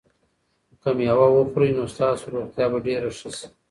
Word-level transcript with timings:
که 0.81 0.89
مېوه 0.97 1.27
وخورئ 1.35 1.71
نو 1.77 1.83
ستاسو 1.93 2.25
روغتیا 2.33 2.65
به 2.71 2.79
ډېره 2.87 3.09
ښه 3.17 3.29
شي. 3.37 3.47